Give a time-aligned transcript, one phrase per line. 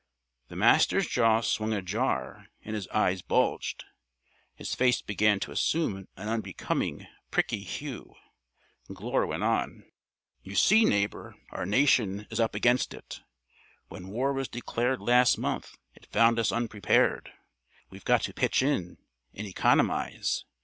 [0.47, 3.85] The Master's jaw swung ajar and his eyes bulged.
[4.55, 8.15] His face began to assume an unbecoming bricky hue.
[8.91, 9.83] Glure went on:
[10.41, 13.21] "You see, neighbor, our nation is up against it.
[13.89, 17.31] When war was declared last month it found us unprepared.
[17.91, 18.97] We've got to pitch in
[19.35, 20.45] and economize.